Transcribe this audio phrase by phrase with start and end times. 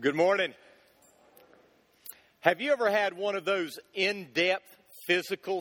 [0.00, 0.54] Well, good morning.
[2.40, 4.64] Have you ever had one of those in depth
[5.06, 5.60] physicals?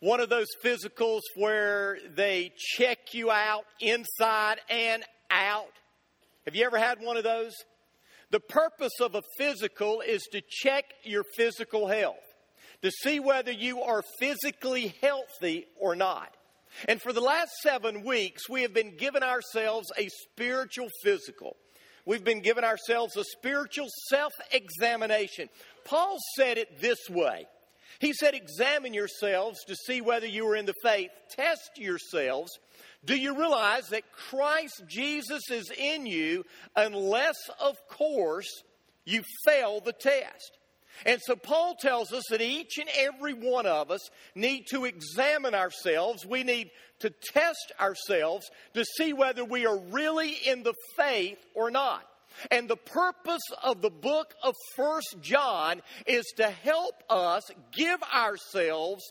[0.00, 5.74] One of those physicals where they check you out inside and out?
[6.46, 7.52] Have you ever had one of those?
[8.30, 12.16] The purpose of a physical is to check your physical health,
[12.80, 16.34] to see whether you are physically healthy or not.
[16.88, 21.58] And for the last seven weeks, we have been giving ourselves a spiritual physical.
[22.06, 25.48] We've been giving ourselves a spiritual self examination.
[25.84, 27.46] Paul said it this way
[27.98, 32.52] He said, Examine yourselves to see whether you are in the faith, test yourselves.
[33.04, 38.48] Do you realize that Christ Jesus is in you unless, of course,
[39.04, 40.58] you fail the test?
[41.04, 45.54] And so Paul tells us that each and every one of us need to examine
[45.54, 46.24] ourselves.
[46.24, 51.70] We need to test ourselves to see whether we are really in the faith or
[51.70, 52.02] not.
[52.50, 59.04] And the purpose of the book of First John is to help us give ourselves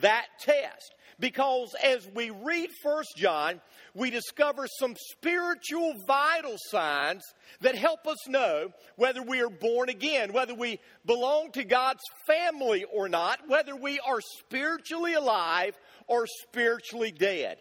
[0.00, 0.94] that test.
[1.20, 3.60] Because as we read First John,
[3.94, 7.22] we discover some spiritual vital signs
[7.60, 12.84] that help us know whether we are born again, whether we belong to God's family
[12.92, 17.58] or not, whether we are spiritually alive or spiritually dead.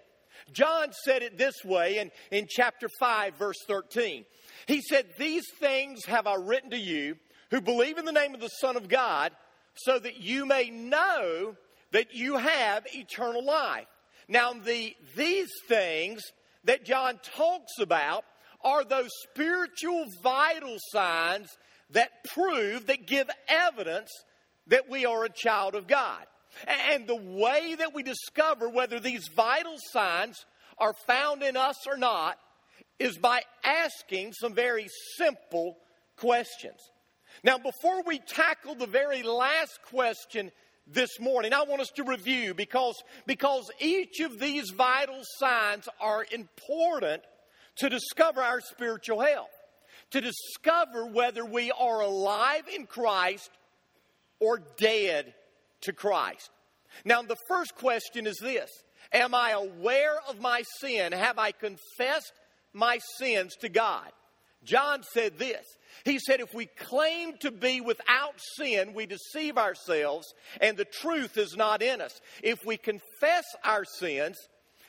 [0.52, 4.26] John said it this way in, in chapter 5, verse 13.
[4.68, 7.18] He said, These things have I written to you
[7.52, 9.32] who believe in the name of the Son of God,
[9.76, 11.56] so that you may know
[11.92, 13.88] that you have eternal life.
[14.28, 16.22] Now, the, these things
[16.64, 18.24] that John talks about
[18.64, 21.50] are those spiritual vital signs
[21.92, 24.10] that prove, that give evidence
[24.68, 26.26] that we are a child of God.
[26.68, 30.46] And the way that we discover whether these vital signs
[30.78, 32.38] are found in us or not
[33.00, 35.78] is by asking some very simple
[36.18, 36.80] questions.
[37.44, 40.52] Now, before we tackle the very last question
[40.88, 41.54] this morning.
[41.54, 47.24] I want us to review because, because each of these vital signs are important
[47.78, 49.50] to discover our spiritual health,
[50.12, 53.50] to discover whether we are alive in Christ
[54.40, 55.34] or dead
[55.82, 56.50] to Christ.
[57.06, 58.70] Now, the first question is this
[59.14, 61.12] Am I aware of my sin?
[61.12, 62.34] Have I confessed
[62.74, 64.10] my sins to God?
[64.64, 65.66] John said this
[66.06, 71.38] he said, if we claim to be without sin, we deceive ourselves and the truth
[71.38, 72.20] is not in us.
[72.42, 74.38] If we confess our sins,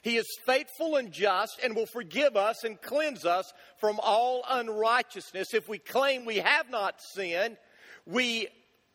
[0.02, 5.54] he is faithful and just and will forgive us and cleanse us from all unrighteousness.
[5.54, 7.56] If we claim we have not sinned,
[8.06, 8.48] we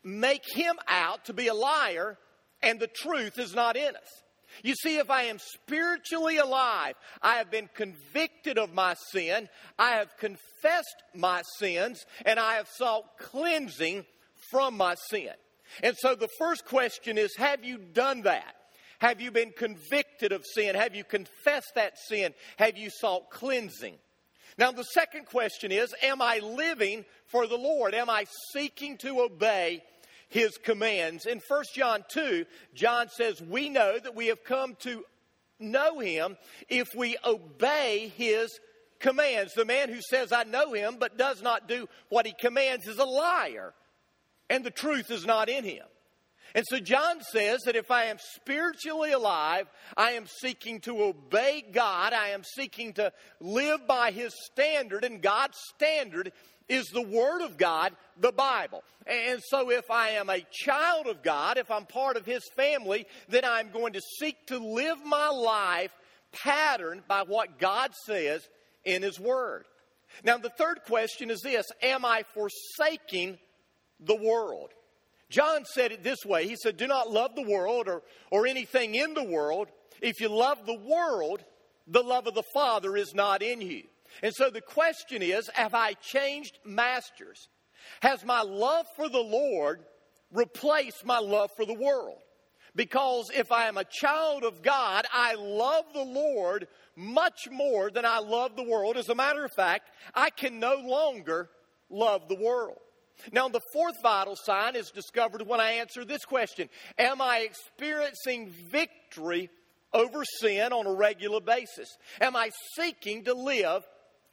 [0.08, 2.18] make him out to be a liar
[2.62, 4.24] and the truth is not in us.
[4.64, 9.92] You see, if I am spiritually alive, I have been convicted of my sin, I
[9.92, 14.06] have confessed my sins, and I have sought cleansing
[14.50, 15.34] from my sin.
[15.84, 18.56] And so the first question is Have you done that?
[19.00, 20.74] Have you been convicted of sin?
[20.76, 22.34] Have you confessed that sin?
[22.58, 23.96] Have you sought cleansing?
[24.58, 27.94] Now, the second question is Am I living for the Lord?
[27.94, 29.84] Am I seeking to obey
[30.30, 31.26] his commands.
[31.26, 35.04] In 1 John 2, John says, We know that we have come to
[35.60, 36.38] know him
[36.70, 38.60] if we obey his
[39.00, 39.54] commands.
[39.54, 43.00] The man who says, I know him, but does not do what he commands is
[43.00, 43.74] a liar,
[44.50, 45.84] and the truth is not in him.
[46.56, 51.64] And so John says that if I am spiritually alive, I am seeking to obey
[51.72, 56.32] God, I am seeking to live by his standard, and God's standard
[56.70, 58.84] is the Word of God, the Bible.
[59.06, 63.06] And so, if I am a child of God, if I'm part of His family,
[63.30, 65.94] then I'm going to seek to live my life
[66.32, 68.48] patterned by what God says
[68.84, 69.66] in His Word.
[70.24, 73.38] Now, the third question is this Am I forsaking
[74.00, 74.72] the world?
[75.30, 78.96] John said it this way He said, Do not love the world or, or anything
[78.96, 79.68] in the world.
[80.02, 81.44] If you love the world,
[81.88, 83.84] the love of the Father is not in you.
[84.24, 87.50] And so the question is Have I changed masters?
[88.02, 89.82] Has my love for the Lord
[90.32, 92.20] replaced my love for the world?
[92.76, 98.06] Because if I am a child of God, I love the Lord much more than
[98.06, 98.98] I love the world.
[98.98, 101.50] As a matter of fact, I can no longer
[101.90, 102.78] love the world.
[103.32, 108.54] Now, the fourth vital sign is discovered when I answer this question Am I experiencing
[108.72, 109.50] victory
[109.94, 111.98] over sin on a regular basis?
[112.22, 113.84] Am I seeking to live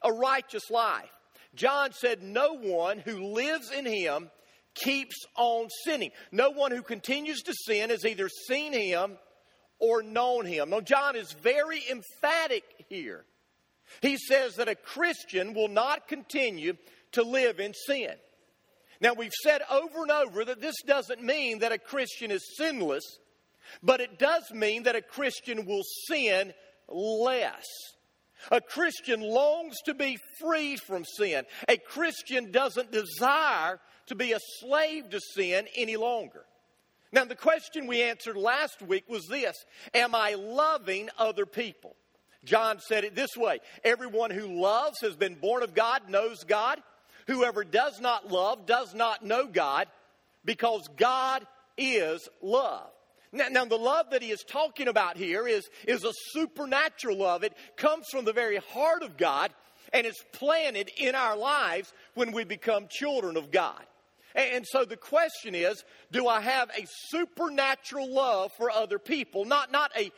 [0.05, 1.09] a righteous life.
[1.55, 4.29] John said, No one who lives in him
[4.75, 6.11] keeps on sinning.
[6.31, 9.17] No one who continues to sin has either seen him
[9.79, 10.69] or known him.
[10.69, 13.25] Now, John is very emphatic here.
[14.01, 16.73] He says that a Christian will not continue
[17.13, 18.11] to live in sin.
[19.01, 23.03] Now, we've said over and over that this doesn't mean that a Christian is sinless,
[23.83, 26.53] but it does mean that a Christian will sin
[26.87, 27.65] less.
[28.51, 31.45] A Christian longs to be free from sin.
[31.67, 36.45] A Christian doesn't desire to be a slave to sin any longer.
[37.11, 39.55] Now, the question we answered last week was this
[39.93, 41.95] Am I loving other people?
[42.43, 46.81] John said it this way Everyone who loves has been born of God, knows God.
[47.27, 49.87] Whoever does not love does not know God,
[50.43, 51.45] because God
[51.77, 52.91] is love.
[53.31, 57.43] Now, now, the love that he is talking about here is, is a supernatural love.
[57.43, 59.51] It comes from the very heart of God
[59.93, 63.81] and is planted in our lives when we become children of God.
[64.35, 69.45] And, so the question is do I have a supernatural love for other people?
[69.45, 70.11] Not, not a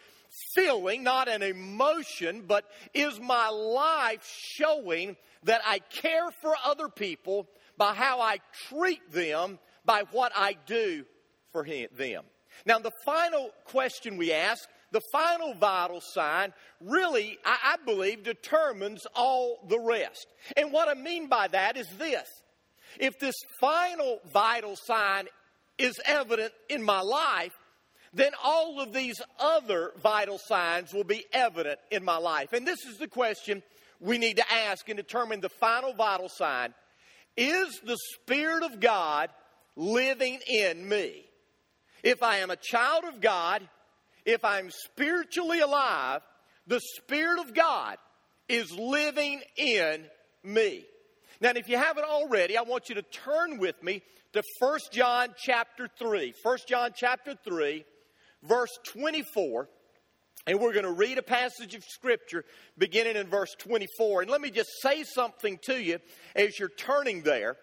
[0.56, 7.48] feeling, not an emotion, but is my life showing that I care for other people
[7.78, 8.40] by how I
[8.70, 11.06] treat them, by what I do
[11.52, 12.24] for him, them?
[12.66, 19.06] Now, the final question we ask, the final vital sign, really, I, I believe, determines
[19.16, 20.28] all the rest.
[20.56, 22.28] And what I mean by that is this
[23.00, 25.28] if this final vital sign
[25.78, 27.54] is evident in my life,
[28.14, 32.54] then all of these other vital signs will be evident in my life.
[32.54, 33.62] And this is the question
[34.00, 36.74] we need to ask and determine the final vital sign
[37.36, 39.30] Is the Spirit of God
[39.76, 41.27] living in me?
[42.08, 43.68] If I am a child of God,
[44.24, 46.22] if I'm spiritually alive,
[46.66, 47.98] the Spirit of God
[48.48, 50.06] is living in
[50.42, 50.86] me.
[51.42, 55.36] Now, if you haven't already, I want you to turn with me to 1 John
[55.38, 56.34] chapter 3.
[56.42, 57.84] 1 John chapter 3,
[58.42, 59.68] verse 24.
[60.48, 62.46] And we're going to read a passage of Scripture
[62.78, 64.22] beginning in verse 24.
[64.22, 66.00] And let me just say something to you
[66.38, 67.58] as you're turning there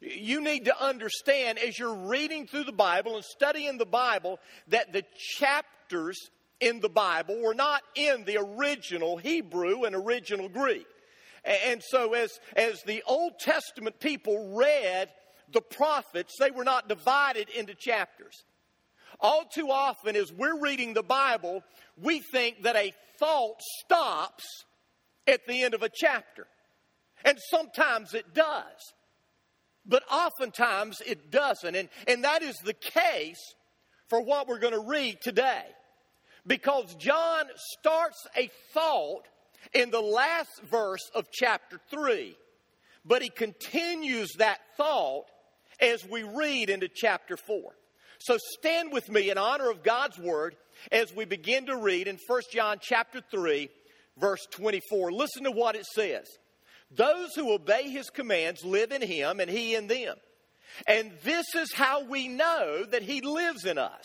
[0.00, 4.38] you need to understand as you're reading through the Bible and studying the Bible
[4.68, 5.04] that the
[5.38, 6.18] chapters
[6.60, 10.86] in the Bible were not in the original Hebrew and original Greek.
[11.44, 15.08] And so, as, as the Old Testament people read
[15.52, 18.44] the prophets, they were not divided into chapters.
[19.20, 21.62] All too often, as we're reading the Bible,
[22.00, 24.44] we think that a thought stops
[25.26, 26.46] at the end of a chapter.
[27.24, 28.94] And sometimes it does.
[29.90, 31.74] But oftentimes it doesn't.
[31.74, 33.54] And, and that is the case
[34.08, 35.64] for what we're going to read today.
[36.46, 37.44] Because John
[37.78, 39.26] starts a thought
[39.74, 42.34] in the last verse of chapter 3,
[43.04, 45.26] but he continues that thought
[45.80, 47.60] as we read into chapter 4.
[48.20, 50.56] So stand with me in honor of God's word
[50.92, 53.68] as we begin to read in 1 John chapter 3
[54.18, 55.10] verse 24.
[55.10, 56.26] Listen to what it says.
[56.90, 60.16] Those who obey his commands live in him and he in them.
[60.86, 64.04] And this is how we know that he lives in us.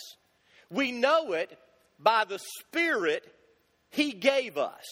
[0.69, 1.57] We know it
[1.99, 3.23] by the Spirit
[3.89, 4.83] he gave us.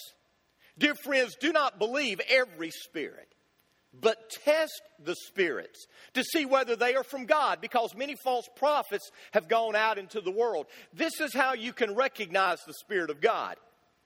[0.77, 3.27] Dear friends, do not believe every spirit,
[3.93, 9.11] but test the spirits to see whether they are from God, because many false prophets
[9.31, 10.65] have gone out into the world.
[10.93, 13.57] This is how you can recognize the Spirit of God.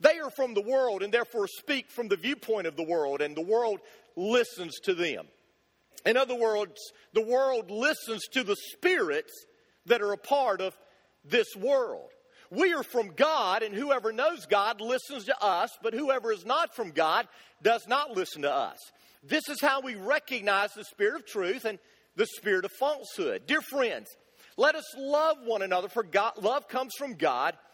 [0.00, 3.36] They are from the world and therefore speak from the viewpoint of the world, and
[3.36, 3.80] the world
[4.16, 5.26] listens to them.
[6.06, 6.78] In other words,
[7.12, 9.32] the world listens to the spirits
[9.86, 10.74] that are a part of
[11.24, 12.08] this world.
[12.50, 16.74] We are from God, and whoever knows God listens to us, but whoever is not
[16.74, 17.28] from God
[17.62, 18.78] does not listen to us.
[19.22, 21.78] This is how we recognize the spirit of truth and
[22.16, 23.42] the spirit of falsehood.
[23.46, 24.08] Dear friends,
[24.56, 27.56] let us love one another, for God, love comes from God,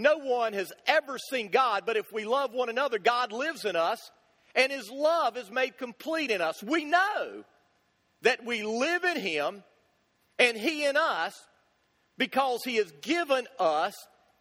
[0.00, 3.76] No one has ever seen God, but if we love one another, God lives in
[3.76, 3.98] us,
[4.54, 6.62] and His love is made complete in us.
[6.62, 7.44] We know
[8.22, 9.62] that we live in Him
[10.38, 11.34] and He in us
[12.20, 13.94] because he has given us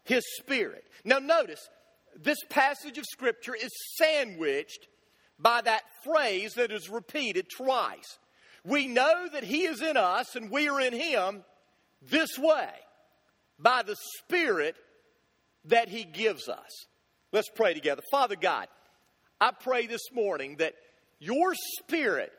[0.04, 0.84] his spirit.
[1.06, 1.66] Now, notice,
[2.14, 4.90] this passage of scripture is sandwiched
[5.40, 8.20] by that phrase that is repeated twice.
[8.66, 11.46] We know that he is in us and we are in him
[12.02, 12.70] this way
[13.58, 14.76] by the spirit
[15.66, 16.88] that he gives us.
[17.32, 18.02] Let's pray together.
[18.12, 18.68] Father God,
[19.40, 20.74] I pray this morning that
[21.20, 22.32] your spirit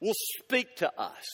[0.00, 1.24] will speak to us.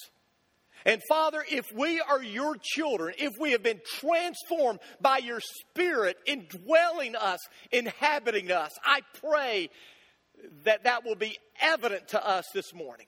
[0.84, 6.16] And Father, if we are your children, if we have been transformed by your Spirit
[6.26, 7.40] indwelling us,
[7.72, 9.70] inhabiting us, I pray
[10.64, 13.06] that that will be evident to us this morning.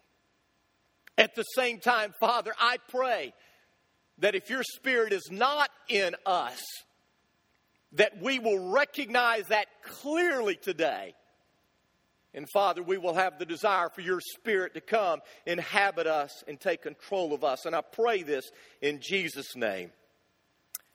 [1.16, 3.32] At the same time, Father, I pray
[4.18, 6.60] that if your Spirit is not in us,
[7.92, 11.14] that we will recognize that clearly today
[12.32, 16.60] and Father, we will have the desire for your Spirit to come, inhabit us, and
[16.60, 17.66] take control of us.
[17.66, 19.90] And I pray this in Jesus' name.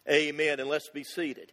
[0.09, 0.59] Amen.
[0.59, 1.51] And let's be seated.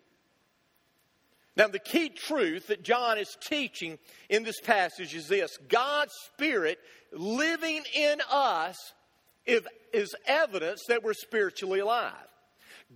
[1.57, 3.99] Now, the key truth that John is teaching
[4.31, 6.79] in this passage is this God's Spirit
[7.13, 8.77] living in us
[9.45, 12.15] is evidence that we're spiritually alive.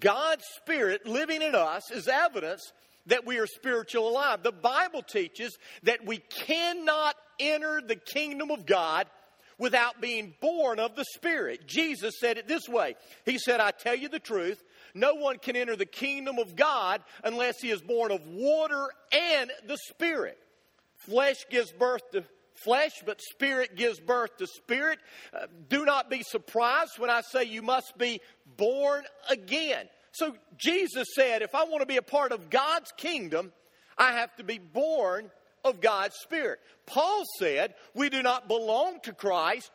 [0.00, 2.72] God's Spirit living in us is evidence
[3.06, 4.42] that we are spiritual alive.
[4.42, 9.06] The Bible teaches that we cannot enter the kingdom of God
[9.58, 11.66] without being born of the Spirit.
[11.66, 14.62] Jesus said it this way He said, I tell you the truth,
[14.94, 19.50] no one can enter the kingdom of God unless he is born of water and
[19.66, 20.38] the Spirit.
[20.96, 22.24] Flesh gives birth to
[22.64, 24.98] flesh, but spirit gives birth to spirit.
[25.32, 28.20] Uh, do not be surprised when I say you must be
[28.56, 29.86] born again.
[30.12, 33.52] So Jesus said, if I want to be a part of God's kingdom,
[33.98, 35.30] I have to be born
[35.64, 36.60] of God's Spirit.
[36.86, 39.70] Paul said, we do not belong to Christ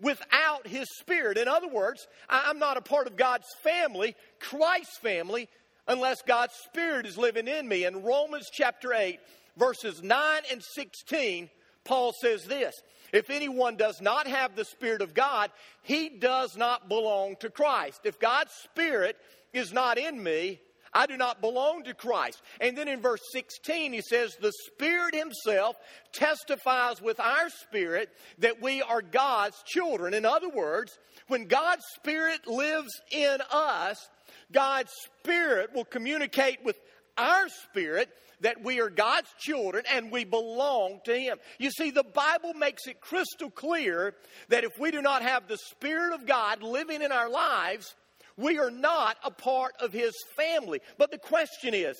[0.00, 1.38] without His Spirit.
[1.38, 5.48] In other words, I'm not a part of God's family, Christ's family,
[5.86, 7.84] unless God's Spirit is living in me.
[7.84, 9.18] In Romans chapter 8,
[9.56, 11.50] verses 9 and 16,
[11.84, 12.74] Paul says this
[13.12, 15.50] If anyone does not have the Spirit of God,
[15.82, 18.00] he does not belong to Christ.
[18.04, 19.16] If God's Spirit
[19.52, 20.60] is not in me,
[20.94, 22.40] I do not belong to Christ.
[22.60, 25.76] And then in verse 16, he says, The Spirit Himself
[26.12, 30.14] testifies with our spirit that we are God's children.
[30.14, 34.08] In other words, when God's Spirit lives in us,
[34.52, 36.78] God's Spirit will communicate with
[37.16, 38.08] our spirit
[38.40, 41.38] that we are God's children and we belong to Him.
[41.58, 44.14] You see, the Bible makes it crystal clear
[44.48, 47.94] that if we do not have the Spirit of God living in our lives,
[48.36, 50.80] we are not a part of his family.
[50.98, 51.96] But the question is,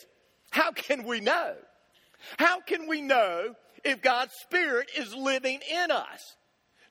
[0.51, 1.55] how can we know?
[2.39, 3.55] How can we know
[3.85, 6.37] if God's Spirit is living in us?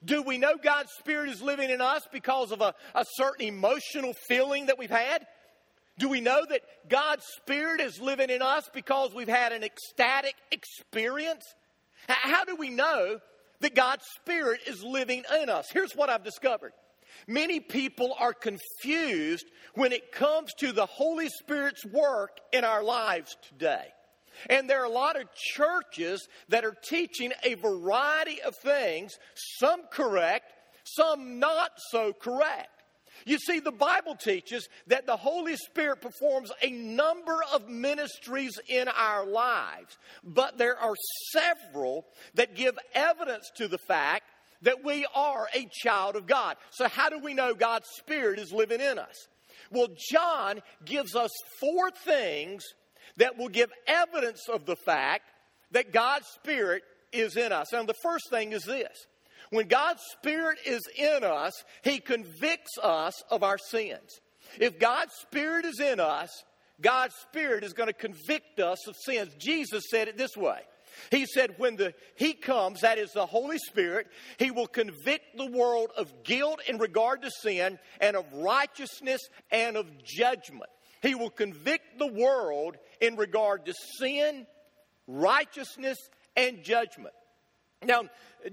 [0.05, 4.13] Do we know God's Spirit is living in us because of a, a certain emotional
[4.27, 5.25] feeling that we've had?
[5.99, 10.35] Do we know that God's Spirit is living in us because we've had an ecstatic
[10.51, 11.45] experience?
[12.07, 13.19] How do we know
[13.59, 15.69] that God's Spirit is living in us?
[15.71, 16.73] Here's what I've discovered
[17.27, 19.45] Many people are confused
[19.75, 23.87] when it comes to the Holy Spirit's work in our lives today.
[24.49, 29.81] And there are a lot of churches that are teaching a variety of things, some
[29.91, 30.51] correct,
[30.83, 32.82] some not so correct.
[33.25, 38.87] You see, the Bible teaches that the Holy Spirit performs a number of ministries in
[38.87, 40.95] our lives, but there are
[41.31, 44.23] several that give evidence to the fact
[44.61, 46.57] that we are a child of God.
[46.71, 49.27] So, how do we know God's Spirit is living in us?
[49.71, 52.63] Well, John gives us four things
[53.17, 55.23] that will give evidence of the fact
[55.71, 57.73] that God's Spirit is in us.
[57.73, 59.05] And the first thing is this
[59.55, 64.19] when God's Spirit is in us, He convicts us of our sins.
[64.59, 66.29] If God's Spirit is in us,
[66.81, 69.31] God's Spirit is going to convict us of sins.
[69.39, 70.59] Jesus said it this way
[71.11, 74.07] he said, when the, He comes, that is the Holy Spirit,
[74.37, 79.77] He will convict the world of guilt in regard to sin and of righteousness and
[79.77, 80.69] of judgment.
[81.01, 84.47] He will convict the world in regard to sin,
[85.07, 85.97] righteousness,
[86.35, 87.13] and judgment.
[87.85, 88.03] Now,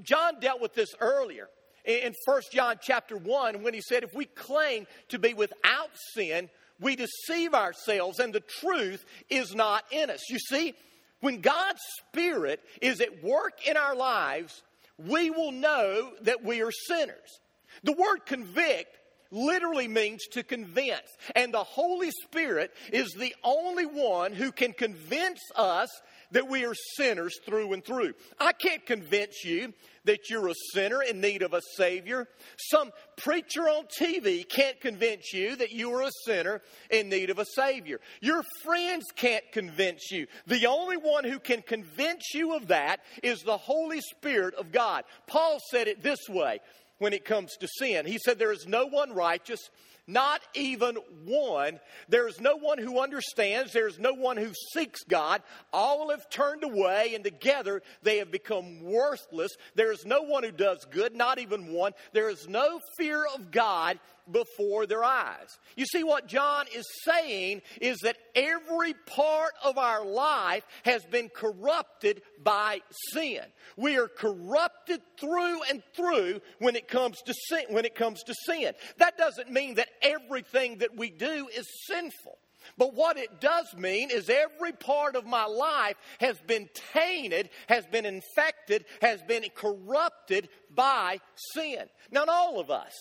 [0.02, 1.48] John dealt with this earlier
[1.84, 6.48] in 1 John chapter 1 when he said, if we claim to be without sin,
[6.80, 10.28] we deceive ourselves and the truth is not in us.
[10.30, 10.74] You see,
[11.20, 14.62] when God's Spirit is at work in our lives,
[14.98, 17.40] we will know that we are sinners.
[17.84, 18.96] The word convict
[19.30, 21.06] literally means to convince.
[21.36, 25.88] And the Holy Spirit is the only one who can convince us
[26.32, 28.14] that we are sinners through and through.
[28.38, 29.72] I can't convince you
[30.04, 32.28] that you're a sinner in need of a Savior.
[32.56, 37.38] Some preacher on TV can't convince you that you are a sinner in need of
[37.38, 38.00] a Savior.
[38.20, 40.26] Your friends can't convince you.
[40.46, 45.04] The only one who can convince you of that is the Holy Spirit of God.
[45.26, 46.60] Paul said it this way
[46.98, 48.06] when it comes to sin.
[48.06, 49.70] He said, There is no one righteous,
[50.06, 51.80] not even one.
[52.08, 53.72] There is no one who understands.
[53.72, 55.42] There is no one who seeks God.
[55.72, 59.52] All have turned away, and together they have become worthless.
[59.74, 61.92] There is no one who does good, not even one.
[62.12, 63.98] There is no fear of God
[64.32, 65.58] before their eyes.
[65.76, 71.28] You see, what John is saying is that every part of our life has been
[71.28, 72.80] corrupted by
[73.12, 73.42] sin.
[73.76, 77.64] We are corrupted through and through when it comes to sin.
[77.70, 82.38] When it comes to sin, that doesn't mean that everything that we do is sinful.
[82.76, 87.86] But what it does mean is every part of my life has been tainted, has
[87.86, 91.20] been infected, has been corrupted by
[91.54, 91.86] sin.
[92.10, 92.92] Not all of us.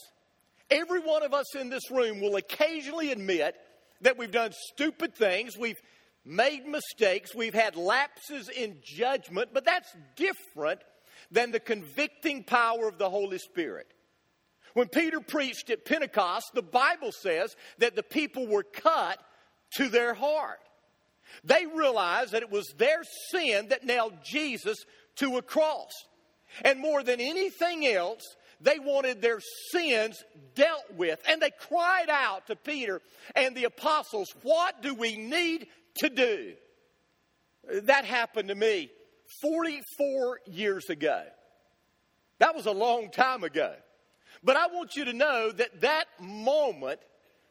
[0.72, 3.56] Every one of us in this room will occasionally admit
[4.02, 5.82] that we've done stupid things, we've
[6.24, 10.82] made mistakes, we've had lapses in judgment, but that's different
[11.32, 13.88] than the convicting power of the Holy Spirit.
[14.74, 19.20] When Peter preached at Pentecost, the Bible says that the people were cut
[19.76, 20.60] to their heart.
[21.44, 24.78] They realized that it was their sin that nailed Jesus
[25.18, 25.92] to a cross.
[26.64, 28.24] And more than anything else,
[28.62, 29.39] they wanted their
[29.72, 30.24] sins
[30.56, 31.20] dealt with.
[31.28, 33.01] And they cried out to Peter
[33.36, 35.68] and the apostles, What do we need
[36.00, 36.54] to do?
[37.84, 38.89] That happened to me
[39.42, 41.24] 44 years ago.
[42.39, 43.74] That was a long time ago.
[44.44, 47.00] But I want you to know that that moment,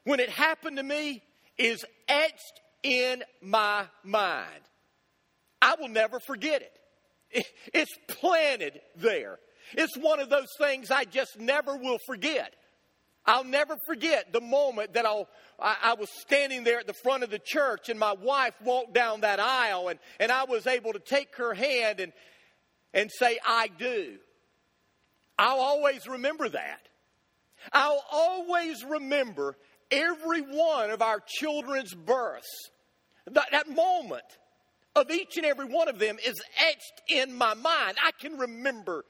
[0.04, 1.22] when it happened to me,
[1.58, 4.60] is etched in my mind.
[5.60, 7.46] I will never forget it.
[7.74, 9.38] It's planted there.
[9.72, 12.54] It's one of those things I just never will forget.
[13.26, 15.28] I'll never forget the moment that I'll,
[15.60, 18.94] I, I, was standing there at the front of the church and my wife walked
[18.94, 22.14] down that aisle and, and I was able to take her hand and,
[22.94, 24.16] and say, I do.
[25.38, 26.88] I'll always remember that.
[27.70, 29.56] I'll always remember
[29.90, 32.70] every one of our children's births.
[33.26, 34.24] That, that moment
[34.96, 37.98] of each and every one of them is etched in my mind.
[38.02, 39.04] I can remember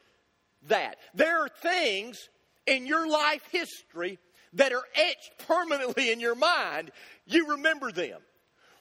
[0.68, 0.96] that.
[1.14, 2.18] There are things
[2.66, 4.18] in your life history
[4.54, 6.90] that are etched permanently in your mind.
[7.26, 8.20] You remember them.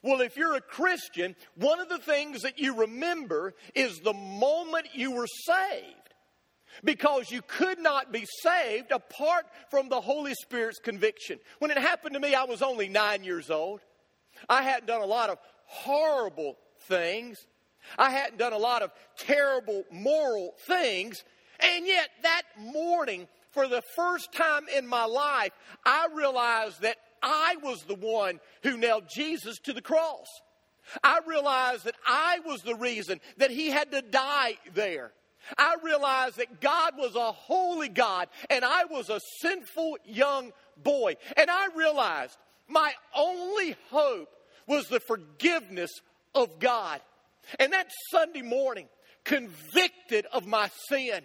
[0.02, 4.86] Well, if you're a Christian, one of the things that you remember is the moment
[4.94, 5.94] you were saved.
[6.84, 11.40] Because you could not be saved apart from the Holy Spirit's conviction.
[11.58, 13.80] When it happened to me, I was only nine years old.
[14.48, 17.38] I hadn't done a lot of horrible things.
[17.98, 21.24] I hadn't done a lot of terrible moral things.
[21.60, 25.52] And yet, that morning, for the first time in my life,
[25.84, 30.26] I realized that I was the one who nailed Jesus to the cross.
[31.02, 35.12] I realized that I was the reason that he had to die there.
[35.56, 41.16] I realized that God was a holy God and I was a sinful young boy.
[41.36, 42.36] And I realized
[42.68, 44.28] my only hope
[44.66, 45.90] was the forgiveness
[46.34, 47.00] of God.
[47.58, 48.88] And that Sunday morning,
[49.24, 51.20] convicted of my sin,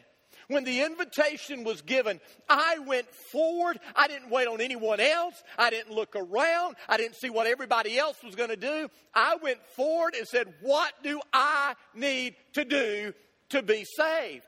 [0.53, 3.79] when the invitation was given, I went forward.
[3.95, 5.41] I didn't wait on anyone else.
[5.57, 6.75] I didn't look around.
[6.87, 8.89] I didn't see what everybody else was going to do.
[9.13, 13.13] I went forward and said, What do I need to do
[13.49, 14.45] to be saved?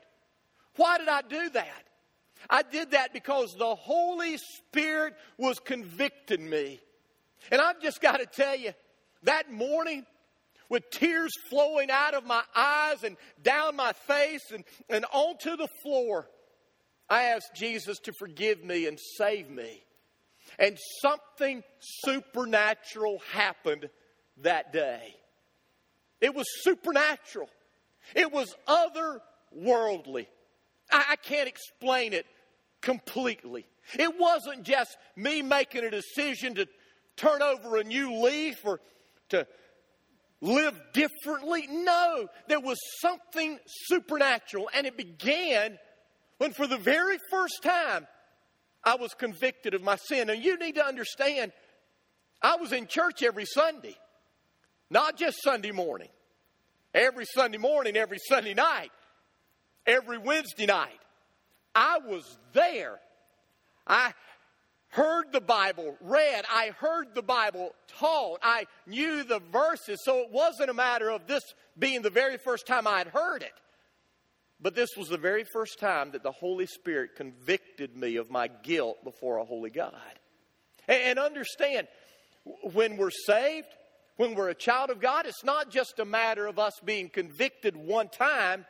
[0.76, 1.82] Why did I do that?
[2.48, 6.80] I did that because the Holy Spirit was convicting me.
[7.50, 8.72] And I've just got to tell you,
[9.22, 10.04] that morning,
[10.68, 15.68] with tears flowing out of my eyes and down my face and, and onto the
[15.82, 16.28] floor,
[17.08, 19.82] I asked Jesus to forgive me and save me.
[20.58, 23.88] And something supernatural happened
[24.42, 25.14] that day.
[26.20, 27.48] It was supernatural,
[28.14, 30.26] it was otherworldly.
[30.90, 32.26] I, I can't explain it
[32.80, 33.66] completely.
[33.98, 36.66] It wasn't just me making a decision to
[37.16, 38.80] turn over a new leaf or
[39.30, 39.46] to
[40.40, 41.66] live differently.
[41.68, 45.78] No, there was something supernatural, and it began
[46.38, 48.06] when, for the very first time,
[48.84, 50.30] I was convicted of my sin.
[50.30, 51.52] And you need to understand,
[52.42, 53.96] I was in church every Sunday,
[54.90, 56.08] not just Sunday morning.
[56.94, 58.90] Every Sunday morning, every Sunday night,
[59.86, 60.98] every Wednesday night.
[61.74, 62.98] I was there.
[63.86, 64.14] I
[64.88, 66.44] heard the Bible read.
[66.50, 68.40] I heard the Bible taught.
[68.42, 69.98] I knew the verses.
[70.04, 71.42] So it wasn't a matter of this
[71.78, 73.52] being the very first time I'd heard it.
[74.60, 78.48] But this was the very first time that the Holy Spirit convicted me of my
[78.48, 79.92] guilt before a holy God.
[80.88, 81.88] And understand,
[82.72, 83.66] when we're saved,
[84.16, 87.76] when we're a child of God, it's not just a matter of us being convicted
[87.76, 88.64] one time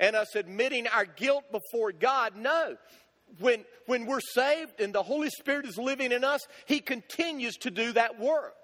[0.00, 2.36] and us admitting our guilt before God.
[2.36, 2.76] No.
[3.38, 7.70] When, when we're saved and the Holy Spirit is living in us, He continues to
[7.70, 8.54] do that work.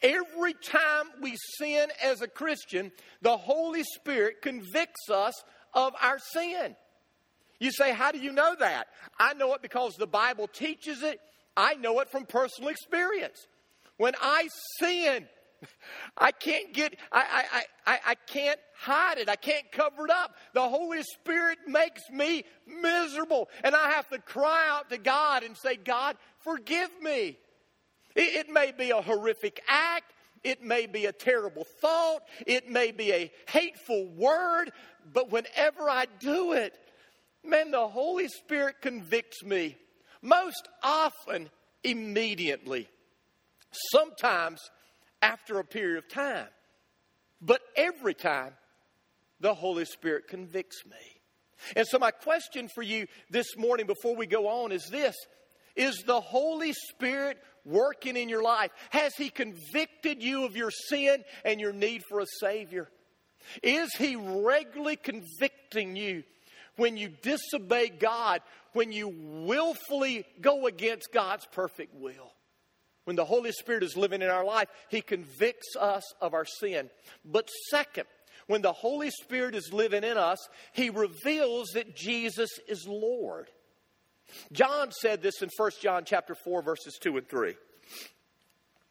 [0.00, 5.42] Every time we sin as a Christian, the Holy Spirit convicts us
[5.74, 6.76] of our sin.
[7.58, 8.88] You say, How do you know that?
[9.18, 11.20] I know it because the Bible teaches it.
[11.56, 13.46] I know it from personal experience.
[13.96, 14.48] When I
[14.80, 15.26] sin,
[16.16, 19.28] I can't get, I, I, I, I can't hide it.
[19.28, 20.34] I can't cover it up.
[20.54, 23.48] The Holy Spirit makes me miserable.
[23.64, 27.38] And I have to cry out to God and say, God, forgive me.
[28.14, 30.12] It, it may be a horrific act.
[30.44, 32.22] It may be a terrible thought.
[32.46, 34.72] It may be a hateful word.
[35.12, 36.74] But whenever I do it,
[37.44, 39.76] man, the Holy Spirit convicts me.
[40.20, 41.50] Most often,
[41.84, 42.88] immediately.
[43.90, 44.60] Sometimes
[45.22, 46.48] after a period of time.
[47.40, 48.52] But every time,
[49.40, 51.20] the Holy Spirit convicts me.
[51.76, 55.14] And so, my question for you this morning before we go on is this
[55.76, 58.70] Is the Holy Spirit working in your life?
[58.90, 62.88] Has He convicted you of your sin and your need for a Savior?
[63.62, 66.24] Is He regularly convicting you
[66.76, 68.40] when you disobey God,
[68.72, 69.12] when you
[69.46, 72.32] willfully go against God's perfect will?
[73.04, 76.90] When the Holy Spirit is living in our life, He convicts us of our sin.
[77.24, 78.06] But second,
[78.46, 80.38] when the Holy Spirit is living in us,
[80.72, 83.48] He reveals that Jesus is Lord.
[84.52, 87.54] John said this in 1 John chapter 4, verses 2 and 3.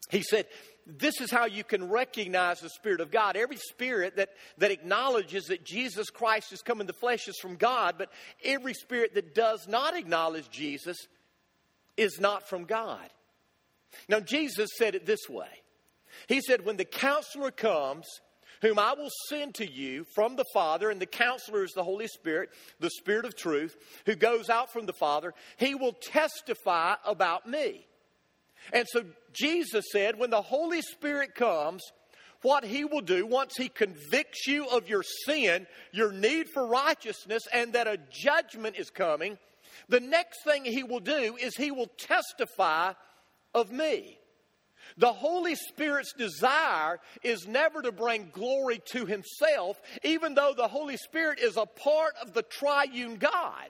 [0.10, 0.46] He said,
[0.86, 3.36] this is how you can recognize the Spirit of God.
[3.36, 7.56] Every spirit that, that acknowledges that Jesus Christ has come in the flesh is from
[7.56, 8.12] God, but
[8.44, 10.98] every spirit that does not acknowledge Jesus
[11.98, 13.10] is not from God.
[14.08, 15.50] Now, Jesus said it this way
[16.28, 18.06] He said, When the counselor comes,
[18.62, 22.08] whom I will send to you from the Father, and the counselor is the Holy
[22.08, 22.50] Spirit,
[22.80, 23.76] the Spirit of truth,
[24.06, 27.86] who goes out from the Father, he will testify about me.
[28.72, 31.82] And so Jesus said, when the Holy Spirit comes,
[32.44, 37.44] what he will do once he convicts you of your sin, your need for righteousness,
[37.54, 39.38] and that a judgment is coming,
[39.90, 42.94] the next thing he will do is he will testify
[43.54, 44.18] of me.
[44.98, 50.98] The Holy Spirit's desire is never to bring glory to Himself, even though the Holy
[50.98, 53.70] Spirit is a part of the triune God.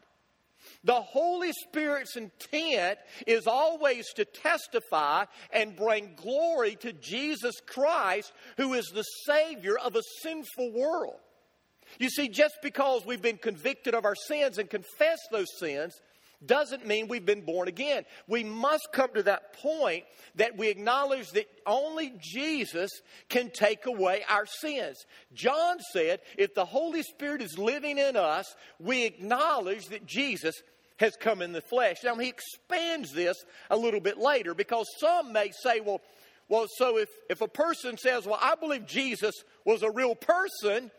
[0.84, 8.74] The Holy Spirit's intent is always to testify and bring glory to Jesus Christ, who
[8.74, 11.20] is the Savior of a sinful world.
[12.00, 16.00] You see, just because we've been convicted of our sins and confessed those sins
[16.45, 18.06] doesn't mean we've been born again.
[18.27, 22.89] We must come to that point that we acknowledge that only Jesus
[23.30, 24.97] can take away our sins.
[25.34, 30.56] John said, if the Holy Spirit is living in us, we acknowledge that Jesus
[30.97, 31.97] has come in the flesh.
[32.04, 33.38] Now, he expands this
[33.69, 36.01] a little bit later because some may say, well,
[36.47, 39.34] well, so if, if a person says, well, I believe Jesus
[39.65, 40.91] was a real person,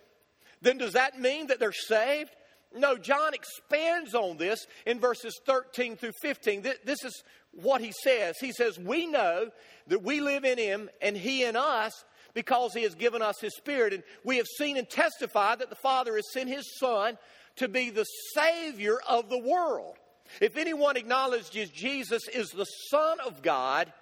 [0.63, 2.31] then does that mean that they're saved?
[2.75, 6.63] No, John expands on this in verses 13 through 15.
[6.85, 8.37] This is what he says.
[8.41, 9.51] He says, We know
[9.89, 12.05] that we live in him and he in us
[12.35, 13.93] because he has given us his spirit.
[13.93, 17.19] And we have seen and testified that the Father has sent his Son
[17.57, 19.97] to be the Savior of the world.
[20.41, 23.93] If anyone acknowledges Jesus is the Son of God,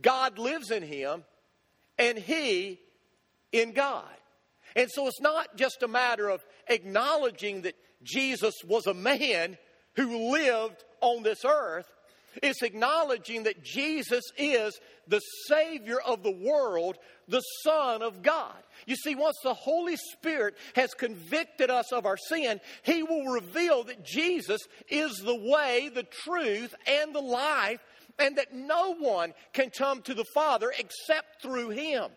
[0.00, 1.24] God lives in him
[1.98, 2.80] and he
[3.52, 4.08] in God.
[4.76, 9.58] And so it's not just a matter of acknowledging that Jesus was a man
[9.96, 11.86] who lived on this earth.
[12.42, 18.54] It's acknowledging that Jesus is the Savior of the world, the Son of God.
[18.86, 23.84] You see, once the Holy Spirit has convicted us of our sin, He will reveal
[23.84, 27.80] that Jesus is the way, the truth, and the life,
[28.18, 32.10] and that no one can come to the Father except through Him.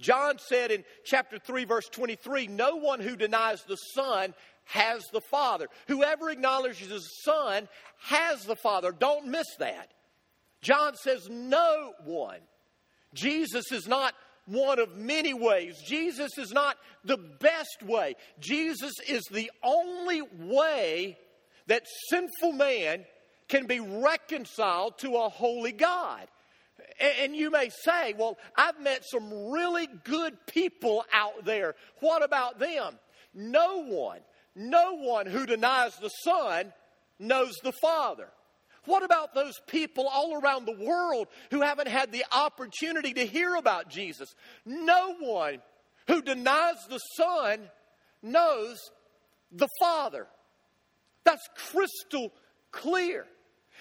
[0.00, 4.34] John said in chapter 3, verse 23 No one who denies the Son
[4.68, 5.66] has the Father.
[5.88, 7.68] Whoever acknowledges the Son
[8.00, 8.92] has the Father.
[8.92, 9.92] Don't miss that.
[10.62, 12.40] John says, No one.
[13.14, 14.14] Jesus is not
[14.46, 15.76] one of many ways.
[15.86, 18.16] Jesus is not the best way.
[18.40, 21.18] Jesus is the only way
[21.66, 23.04] that sinful man
[23.48, 26.26] can be reconciled to a holy God.
[27.00, 31.74] And you may say, well, I've met some really good people out there.
[32.00, 32.98] What about them?
[33.34, 34.20] No one,
[34.58, 36.72] no one who denies the Son
[37.18, 38.28] knows the Father.
[38.84, 43.54] What about those people all around the world who haven't had the opportunity to hear
[43.54, 44.34] about Jesus?
[44.64, 45.60] No one
[46.06, 47.68] who denies the Son
[48.22, 48.78] knows
[49.52, 50.26] the Father.
[51.24, 52.32] That's crystal
[52.72, 53.26] clear.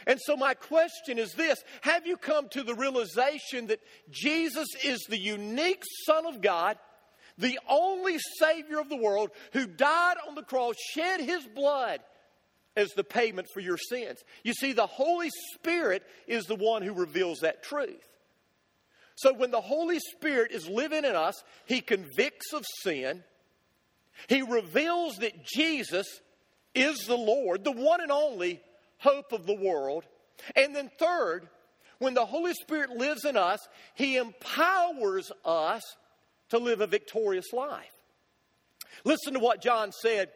[0.05, 3.79] And so, my question is this Have you come to the realization that
[4.11, 6.77] Jesus is the unique Son of God,
[7.37, 11.99] the only Savior of the world, who died on the cross, shed his blood
[12.75, 14.19] as the payment for your sins?
[14.43, 18.07] You see, the Holy Spirit is the one who reveals that truth.
[19.15, 23.23] So, when the Holy Spirit is living in us, he convicts of sin,
[24.27, 26.07] he reveals that Jesus
[26.73, 28.61] is the Lord, the one and only
[28.99, 30.03] hope of the world.
[30.55, 31.47] And then, third,
[31.99, 33.59] when the Holy Spirit lives in us,
[33.95, 35.83] He empowers us
[36.49, 37.93] to live a victorious life.
[39.03, 40.29] Listen to what John said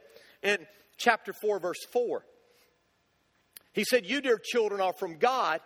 [0.43, 0.57] in
[0.97, 2.23] chapter 4, verse 4.
[3.73, 5.61] He said, You, dear children, are from God,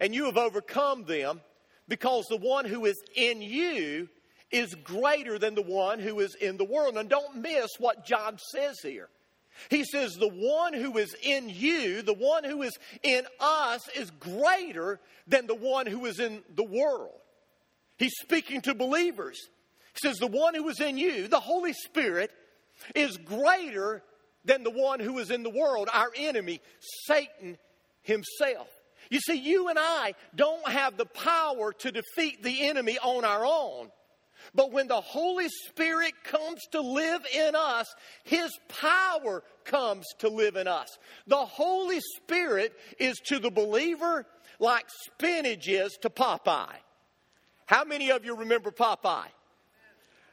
[0.00, 1.40] and you have overcome them,
[1.86, 4.08] because the one who is in you
[4.50, 6.96] is greater than the one who is in the world.
[6.96, 9.08] And don't miss what John says here.
[9.70, 14.10] He says, The one who is in you, the one who is in us, is
[14.10, 17.20] greater than the one who is in the world.
[17.98, 19.38] He's speaking to believers.
[20.02, 22.30] Says, The one who is in you, the Holy Spirit,
[22.94, 24.02] is greater
[24.44, 26.60] than the one who is in the world, our enemy,
[27.06, 27.58] Satan
[28.02, 28.68] himself.
[29.10, 33.44] You see, you and I don't have the power to defeat the enemy on our
[33.44, 33.90] own.
[34.54, 37.86] But when the Holy Spirit comes to live in us,
[38.24, 40.88] His power comes to live in us.
[41.26, 44.26] The Holy Spirit is to the believer
[44.60, 46.76] like spinach is to Popeye.
[47.66, 49.28] How many of you remember Popeye?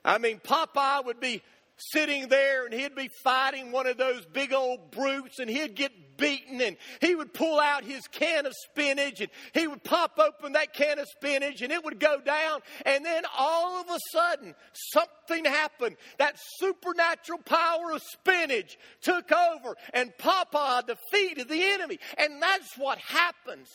[0.06, 1.42] I mean, Popeye would be
[1.78, 5.92] sitting there and he'd be fighting one of those big old brutes and he'd get
[6.18, 10.54] beaten and he would pull out his can of spinach and he would pop open
[10.54, 14.56] that can of spinach and it would go down and then all of a sudden
[14.94, 15.98] something happened.
[16.18, 22.00] That supernatural power of spinach took over and Popeye defeated the enemy.
[22.18, 23.68] And that's what happens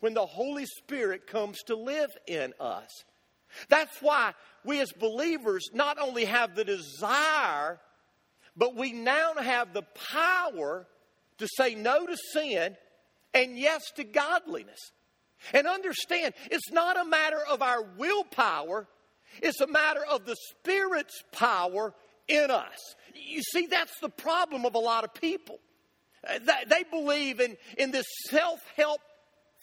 [0.00, 3.04] when the Holy Spirit comes to live in us.
[3.68, 4.34] That's why
[4.68, 7.80] we as believers not only have the desire,
[8.54, 10.86] but we now have the power
[11.38, 12.76] to say no to sin
[13.32, 14.92] and yes to godliness.
[15.54, 18.86] And understand, it's not a matter of our willpower,
[19.40, 21.94] it's a matter of the Spirit's power
[22.28, 22.76] in us.
[23.14, 25.60] You see, that's the problem of a lot of people.
[26.28, 29.00] Uh, they believe in, in this self help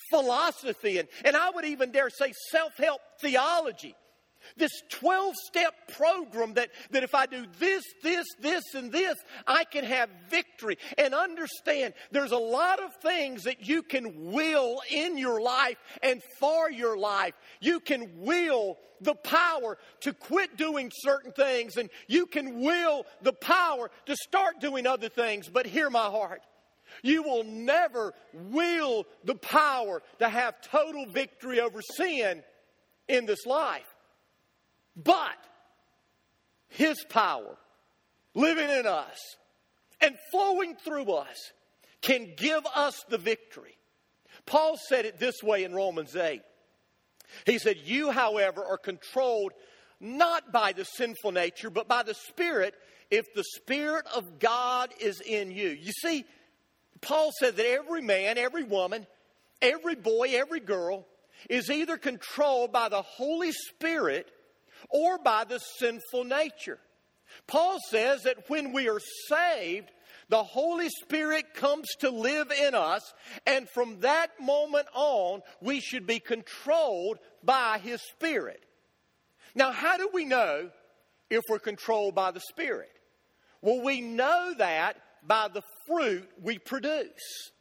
[0.09, 3.93] philosophy, and, and I would even dare say self help theology.
[4.57, 9.15] This 12 step program that, that if I do this, this, this, and this,
[9.47, 10.77] I can have victory.
[10.97, 16.21] And understand there's a lot of things that you can will in your life and
[16.39, 17.33] for your life.
[17.59, 23.33] You can will the power to quit doing certain things, and you can will the
[23.33, 25.49] power to start doing other things.
[25.49, 26.41] But hear my heart.
[27.03, 32.43] You will never will the power to have total victory over sin
[33.07, 33.94] in this life.
[34.95, 35.37] But
[36.69, 37.57] His power
[38.33, 39.17] living in us
[40.01, 41.51] and flowing through us
[42.01, 43.77] can give us the victory.
[44.45, 46.41] Paul said it this way in Romans 8.
[47.45, 49.53] He said, You, however, are controlled
[49.99, 52.75] not by the sinful nature, but by the Spirit,
[53.09, 55.69] if the Spirit of God is in you.
[55.69, 56.25] You see,
[57.01, 59.07] Paul said that every man, every woman,
[59.61, 61.07] every boy, every girl
[61.49, 64.29] is either controlled by the Holy Spirit
[64.89, 66.79] or by the sinful nature.
[67.47, 69.89] Paul says that when we are saved,
[70.29, 73.13] the Holy Spirit comes to live in us,
[73.45, 78.63] and from that moment on, we should be controlled by His Spirit.
[79.53, 80.69] Now, how do we know
[81.29, 82.91] if we're controlled by the Spirit?
[83.61, 87.51] Well, we know that by the fruit we produce.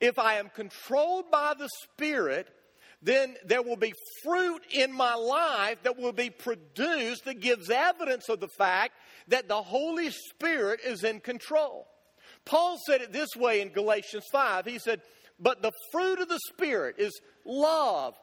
[0.00, 2.48] If I am controlled by the Spirit,
[3.06, 8.28] then there will be fruit in my life that will be produced that gives evidence
[8.28, 8.94] of the fact
[9.28, 11.86] that the Holy Spirit is in control.
[12.44, 14.64] Paul said it this way in Galatians 5.
[14.64, 15.02] He said,
[15.38, 18.14] But the fruit of the Spirit is love,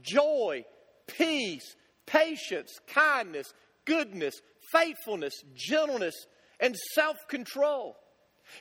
[0.00, 0.64] joy,
[1.06, 1.76] peace,
[2.06, 3.52] patience, kindness,
[3.84, 4.40] goodness,
[4.72, 6.14] faithfulness, gentleness,
[6.58, 7.94] and self control.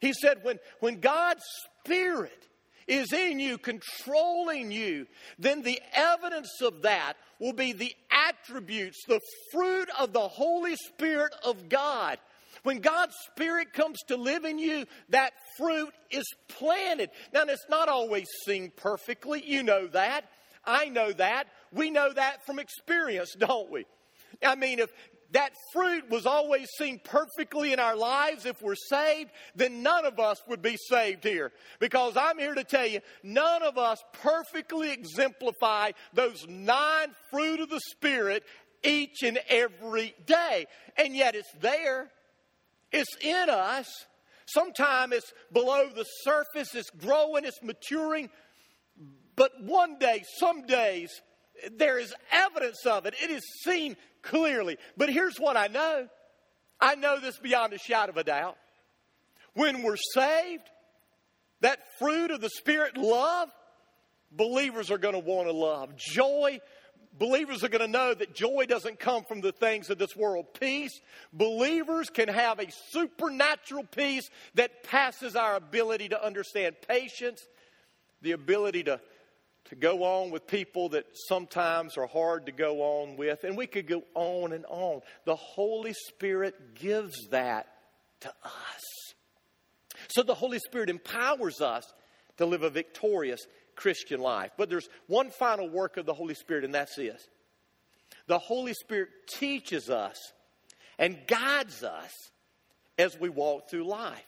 [0.01, 1.43] He said, when, when God's
[1.85, 2.48] Spirit
[2.89, 9.21] is in you, controlling you, then the evidence of that will be the attributes, the
[9.51, 12.17] fruit of the Holy Spirit of God.
[12.63, 17.09] When God's Spirit comes to live in you, that fruit is planted.
[17.33, 19.41] Now, it's not always seen perfectly.
[19.45, 20.25] You know that.
[20.65, 21.47] I know that.
[21.71, 23.85] We know that from experience, don't we?
[24.43, 24.89] I mean, if
[25.31, 30.19] that fruit was always seen perfectly in our lives if we're saved, then none of
[30.19, 31.51] us would be saved here.
[31.79, 37.69] Because I'm here to tell you, none of us perfectly exemplify those nine fruit of
[37.69, 38.43] the Spirit
[38.83, 40.65] each and every day.
[40.97, 42.09] And yet it's there,
[42.91, 43.87] it's in us.
[44.47, 48.29] Sometimes it's below the surface, it's growing, it's maturing.
[49.35, 51.09] But one day, some days,
[51.77, 53.13] there is evidence of it.
[53.21, 54.77] It is seen clearly.
[54.97, 56.07] But here's what I know
[56.79, 58.57] I know this beyond a shadow of a doubt.
[59.53, 60.63] When we're saved,
[61.61, 63.49] that fruit of the Spirit, love,
[64.31, 65.95] believers are going to want to love.
[65.97, 66.59] Joy,
[67.17, 70.45] believers are going to know that joy doesn't come from the things of this world.
[70.59, 71.01] Peace,
[71.33, 76.75] believers can have a supernatural peace that passes our ability to understand.
[76.87, 77.41] Patience,
[78.21, 79.01] the ability to
[79.69, 83.67] to go on with people that sometimes are hard to go on with, and we
[83.67, 85.01] could go on and on.
[85.25, 87.67] The Holy Spirit gives that
[88.21, 89.13] to us.
[90.09, 91.85] So the Holy Spirit empowers us
[92.37, 93.41] to live a victorious
[93.75, 94.51] Christian life.
[94.57, 97.21] But there's one final work of the Holy Spirit, and that's this
[98.27, 100.17] the Holy Spirit teaches us
[100.99, 102.11] and guides us
[102.97, 104.23] as we walk through life.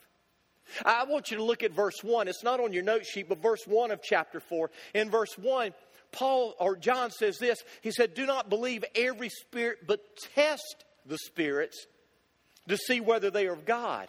[0.86, 2.28] I want you to look at verse 1.
[2.28, 4.70] It's not on your note sheet, but verse 1 of chapter 4.
[4.94, 5.74] In verse 1,
[6.12, 7.60] Paul or John says this.
[7.82, 10.02] He said, Do not believe every spirit, but
[10.36, 11.86] test the spirits
[12.68, 14.08] to see whether they are of God.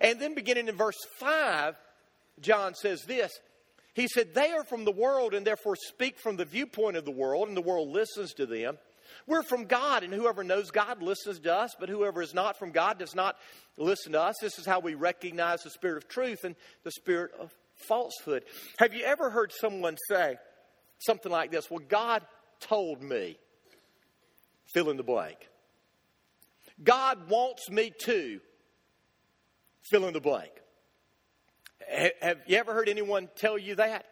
[0.00, 1.76] And then beginning in verse 5,
[2.40, 3.32] John says this.
[3.94, 7.10] He said, They are from the world and therefore speak from the viewpoint of the
[7.10, 8.78] world, and the world listens to them.
[9.26, 12.70] We're from God, and whoever knows God listens to us, but whoever is not from
[12.70, 13.36] God does not
[13.76, 14.36] listen to us.
[14.40, 18.44] This is how we recognize the spirit of truth and the spirit of falsehood.
[18.78, 20.36] Have you ever heard someone say
[20.98, 21.70] something like this?
[21.70, 22.22] Well, God
[22.60, 23.38] told me,
[24.72, 25.48] fill in the blank.
[26.82, 28.40] God wants me to
[29.90, 30.50] fill in the blank.
[32.20, 34.06] Have you ever heard anyone tell you that?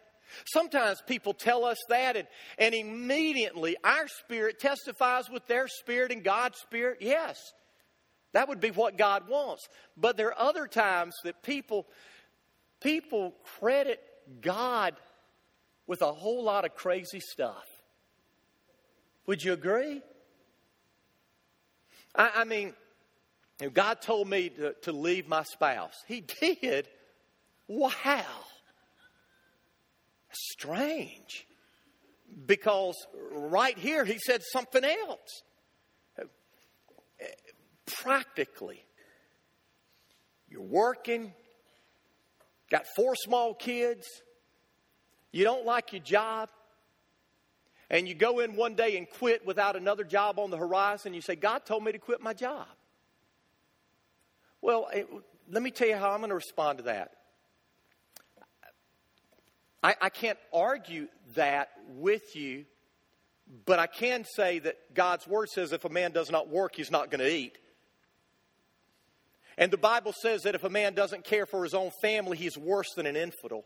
[0.45, 6.23] Sometimes people tell us that, and, and immediately our spirit testifies with their spirit and
[6.23, 6.99] God's spirit.
[7.01, 7.37] Yes,
[8.33, 9.67] that would be what God wants.
[9.97, 11.87] But there are other times that people,
[12.81, 14.01] people credit
[14.41, 14.95] God
[15.87, 17.65] with a whole lot of crazy stuff.
[19.25, 20.01] Would you agree?
[22.15, 22.73] I, I mean,
[23.61, 25.95] if God told me to, to leave my spouse.
[26.07, 26.87] He did.
[27.67, 28.25] Wow
[30.31, 31.47] strange
[32.45, 32.95] because
[33.31, 35.43] right here he said something else.
[37.85, 38.83] Practically,
[40.47, 41.33] you're working,
[42.69, 44.07] got four small kids,
[45.31, 46.49] you don't like your job,
[47.89, 51.21] and you go in one day and quit without another job on the horizon, you
[51.21, 52.67] say, God told me to quit my job.
[54.61, 54.87] Well,
[55.49, 57.11] let me tell you how I'm going to respond to that.
[59.81, 62.65] I, I can't argue that with you,
[63.65, 66.91] but I can say that God's Word says if a man does not work, he's
[66.91, 67.57] not going to eat.
[69.57, 72.57] And the Bible says that if a man doesn't care for his own family, he's
[72.57, 73.65] worse than an infidel.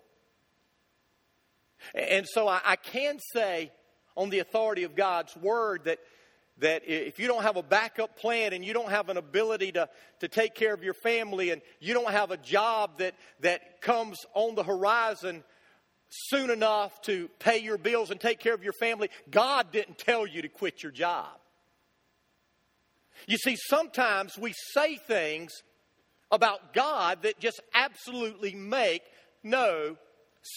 [1.94, 3.72] And so I, I can say,
[4.16, 6.00] on the authority of God's Word, that
[6.60, 9.90] that if you don't have a backup plan and you don't have an ability to,
[10.20, 14.20] to take care of your family and you don't have a job that, that comes
[14.36, 15.44] on the horizon
[16.14, 20.28] soon enough to pay your bills and take care of your family, God didn't tell
[20.28, 21.30] you to quit your job.
[23.28, 25.52] You see, sometimes we say things
[26.32, 29.04] about God that just absolutely make
[29.44, 29.98] no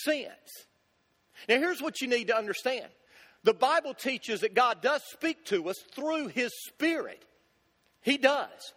[0.05, 0.66] sense.
[1.49, 2.87] Now, here's what you need to understand
[3.45, 7.25] the Bible teaches that God does speak to us through His Spirit.
[8.03, 8.73] He does.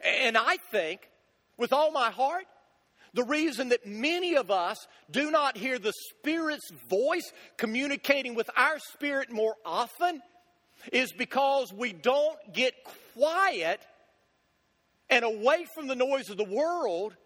[0.00, 1.08] And I think,
[1.56, 2.46] with all my heart,
[3.14, 8.78] the reason that many of us do not hear the Spirit's voice communicating with our
[8.78, 10.20] spirit more often
[10.92, 12.74] is because we don't get
[13.14, 13.80] quiet
[15.08, 17.16] and away from the noise of the world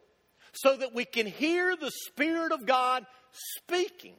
[0.53, 4.15] so that we can hear the Spirit of God speaking.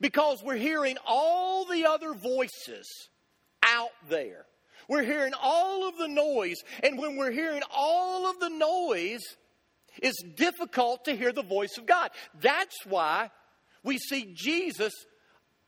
[0.00, 3.08] Because we're hearing all the other voices
[3.62, 4.44] out there.
[4.88, 6.56] We're hearing all of the noise.
[6.82, 9.22] And when we're hearing all of the noise,
[10.02, 12.10] it's difficult to hear the voice of God.
[12.40, 13.30] That's why
[13.82, 14.92] we see Jesus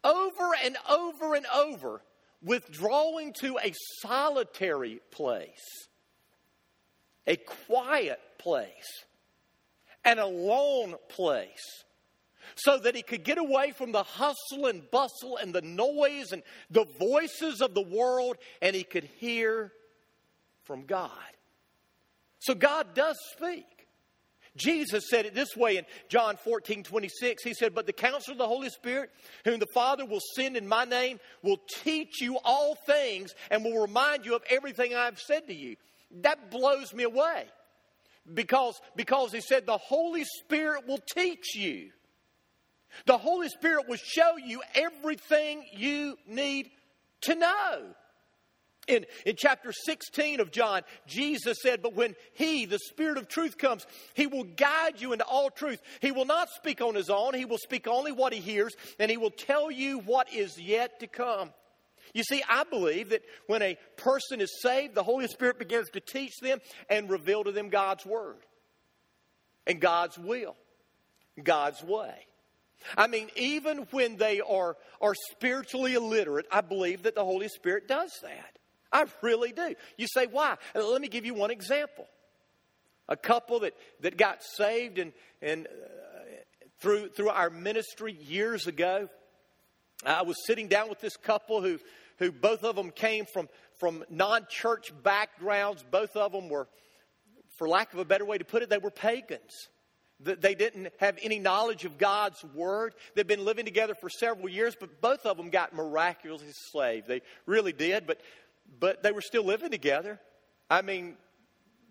[0.04, 2.02] over and over and over
[2.42, 5.88] withdrawing to a solitary place,
[7.26, 9.04] a quiet place,
[10.04, 11.84] an alone place
[12.56, 16.42] so that he could get away from the hustle and bustle and the noise and
[16.70, 19.72] the voices of the world and he could hear
[20.64, 21.10] from God.
[22.38, 23.79] So God does speak.
[24.56, 27.42] Jesus said it this way in John 14, 26.
[27.42, 29.10] He said, But the counsel of the Holy Spirit,
[29.44, 33.80] whom the Father will send in my name, will teach you all things and will
[33.80, 35.76] remind you of everything I've said to you.
[36.22, 37.46] That blows me away.
[38.32, 41.90] Because, because he said, The Holy Spirit will teach you.
[43.06, 46.70] The Holy Spirit will show you everything you need
[47.22, 47.94] to know.
[48.90, 53.56] In, in chapter 16 of John, Jesus said, But when He, the Spirit of truth,
[53.56, 55.80] comes, He will guide you into all truth.
[56.00, 59.10] He will not speak on His own, He will speak only what He hears, and
[59.10, 61.50] He will tell you what is yet to come.
[62.12, 66.00] You see, I believe that when a person is saved, the Holy Spirit begins to
[66.00, 68.38] teach them and reveal to them God's Word
[69.66, 70.56] and God's will,
[71.42, 72.26] God's way.
[72.96, 77.86] I mean, even when they are, are spiritually illiterate, I believe that the Holy Spirit
[77.86, 78.58] does that.
[78.92, 79.74] I really do.
[79.96, 80.56] You say, why?
[80.74, 82.06] Let me give you one example.
[83.08, 85.12] A couple that, that got saved and,
[85.42, 85.70] and uh,
[86.80, 89.08] through, through our ministry years ago,
[90.04, 91.78] I was sitting down with this couple who,
[92.18, 95.84] who both of them came from, from non church backgrounds.
[95.90, 96.68] Both of them were,
[97.58, 99.68] for lack of a better way to put it, they were pagans.
[100.22, 102.92] They didn't have any knowledge of God's word.
[103.14, 107.08] They'd been living together for several years, but both of them got miraculously saved.
[107.08, 108.20] They really did, but,
[108.78, 110.20] but they were still living together.
[110.68, 111.16] I mean,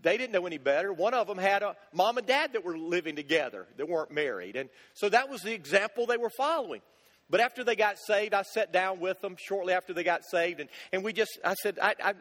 [0.01, 0.93] they didn't know any better.
[0.93, 4.55] One of them had a mom and dad that were living together that weren't married.
[4.55, 6.81] And so that was the example they were following.
[7.29, 10.59] But after they got saved, I sat down with them shortly after they got saved.
[10.61, 12.13] And, and we just, I said, I, I,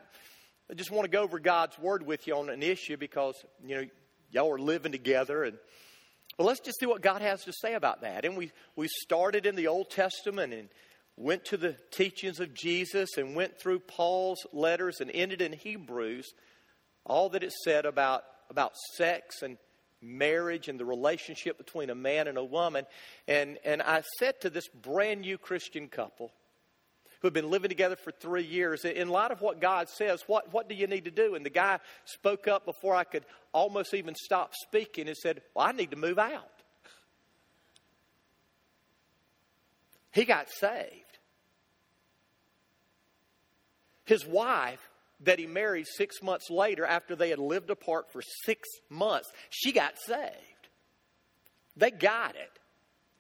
[0.75, 3.35] just want to go over God's word with you on an issue because,
[3.65, 3.85] you know,
[4.31, 5.45] y'all are living together.
[5.45, 5.57] And
[6.39, 8.25] well, let's just see what God has to say about that.
[8.27, 10.69] And we, we started in the Old Testament and
[11.19, 16.33] went to the teachings of Jesus and went through Paul's letters and ended in Hebrews,
[17.05, 19.59] all that it said about, about sex and
[20.01, 22.87] marriage and the relationship between a man and a woman.
[23.27, 26.31] And, and I said to this brand new Christian couple,
[27.21, 28.85] who had been living together for three years.
[28.85, 31.35] In light of what God says, what, what do you need to do?
[31.35, 35.67] And the guy spoke up before I could almost even stop speaking and said, Well,
[35.67, 36.49] I need to move out.
[40.13, 41.08] He got saved.
[44.09, 44.81] His wife,
[45.21, 49.71] that he married six months later after they had lived apart for six months, she
[49.71, 50.69] got saved.
[51.77, 52.51] They got it.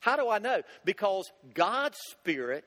[0.00, 0.62] How do I know?
[0.86, 2.64] Because God's Spirit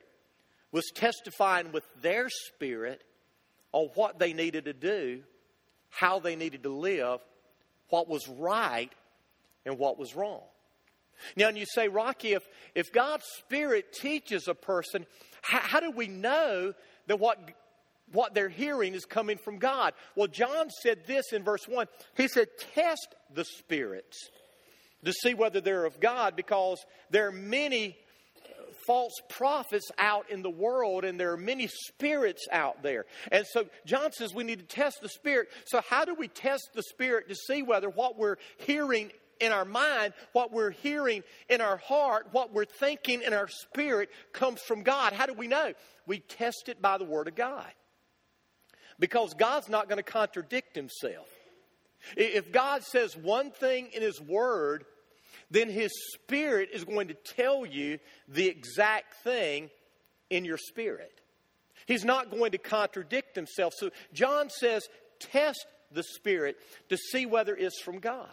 [0.71, 3.01] was testifying with their spirit
[3.71, 5.23] on what they needed to do,
[5.89, 7.21] how they needed to live,
[7.89, 8.91] what was right,
[9.65, 10.43] and what was wrong.
[11.35, 12.43] Now, and you say, Rocky, if,
[12.75, 15.07] if God's Spirit teaches a person,
[15.41, 16.73] how, how do we know
[17.07, 17.39] that what,
[18.13, 19.93] what they're hearing is coming from God?
[20.15, 21.87] Well, John said this in verse 1.
[22.17, 24.29] He said, Test the spirits
[25.03, 27.97] to see whether they're of God, because there are many
[28.85, 33.05] false prophets out in the world, and there are many spirits out there.
[33.31, 35.49] And so John says we need to test the spirit.
[35.65, 39.65] So, how do we test the spirit to see whether what we're hearing in our
[39.65, 44.83] mind, what we're hearing in our heart, what we're thinking in our spirit comes from
[44.83, 45.13] God?
[45.13, 45.73] How do we know?
[46.05, 47.71] We test it by the Word of God.
[49.01, 51.27] Because God's not going to contradict Himself.
[52.15, 54.85] If God says one thing in His Word,
[55.49, 57.97] then His Spirit is going to tell you
[58.29, 59.69] the exact thing
[60.29, 61.19] in your spirit.
[61.87, 63.73] He's not going to contradict Himself.
[63.75, 64.87] So John says,
[65.19, 66.57] test the Spirit
[66.89, 68.29] to see whether it's from God.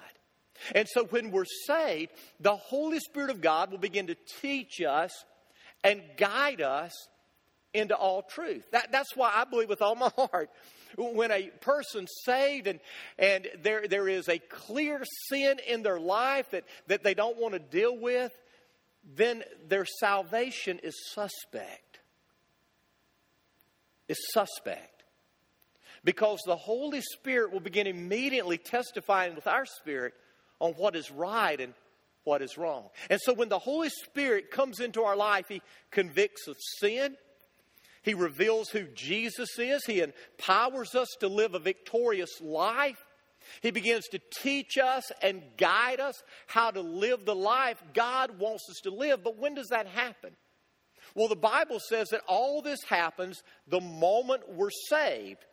[0.75, 5.13] And so when we're saved, the Holy Spirit of God will begin to teach us
[5.83, 6.93] and guide us
[7.75, 8.65] into all truth.
[8.73, 10.51] That, that's why I believe with all my heart
[10.97, 12.81] when a person's saved and,
[13.19, 17.55] and there, there is a clear sin in their life that, that they don't want
[17.55, 18.33] to deal with,
[19.17, 22.01] then their salvation is suspect.
[24.09, 25.05] Is suspect.
[26.05, 30.15] Because the Holy Spirit will begin immediately testifying with our spirit
[30.61, 31.75] on what is right and
[32.25, 32.89] what is wrong.
[33.11, 35.61] And so when the Holy Spirit comes into our life, He
[35.91, 37.17] convicts of sin.
[38.09, 39.85] He reveals who Jesus is.
[39.85, 42.97] He empowers us to live a victorious life.
[43.61, 46.15] He begins to teach us and guide us
[46.47, 49.23] how to live the life God wants us to live.
[49.23, 50.31] But when does that happen?
[51.15, 55.45] Well, the Bible says that all this happens the moment we're saved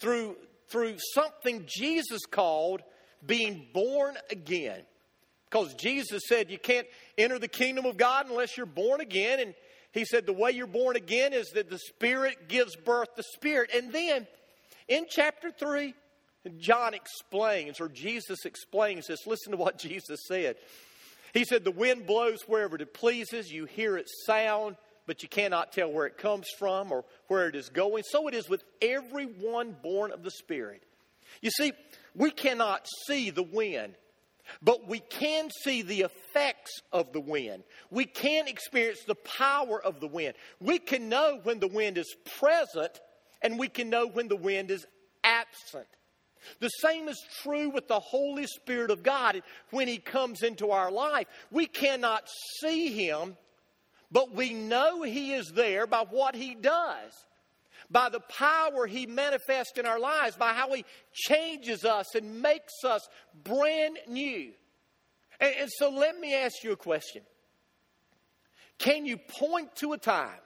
[0.00, 0.36] through,
[0.68, 2.80] through something Jesus called
[3.26, 4.82] being born again.
[5.50, 6.86] Because Jesus said you can't
[7.16, 9.40] enter the kingdom of God unless you're born again.
[9.40, 9.54] And
[9.98, 13.70] he said the way you're born again is that the Spirit gives birth to Spirit.
[13.74, 14.26] And then
[14.86, 15.92] in chapter 3,
[16.58, 19.26] John explains, or Jesus explains this.
[19.26, 20.56] Listen to what Jesus said.
[21.34, 23.50] He said, The wind blows wherever it pleases.
[23.50, 24.76] You hear its sound,
[25.06, 28.04] but you cannot tell where it comes from or where it is going.
[28.04, 30.82] So it is with everyone born of the Spirit.
[31.42, 31.72] You see,
[32.14, 33.94] we cannot see the wind,
[34.62, 37.64] but we can see the effects of the wind.
[37.90, 40.34] We can experience the power of the wind.
[40.60, 43.00] We can know when the wind is present,
[43.42, 44.86] and we can know when the wind is
[45.24, 45.86] absent.
[46.60, 50.90] The same is true with the Holy Spirit of God when He comes into our
[50.90, 51.26] life.
[51.50, 52.28] We cannot
[52.60, 53.36] see Him,
[54.10, 57.12] but we know He is there by what He does,
[57.90, 62.84] by the power He manifests in our lives, by how He changes us and makes
[62.84, 63.08] us
[63.44, 64.52] brand new.
[65.40, 67.22] And, and so let me ask you a question
[68.78, 70.40] Can you point to a time